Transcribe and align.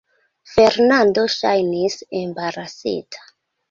Fernando 0.53 1.27
ŝajnis 1.35 2.01
embarasita. 2.25 3.27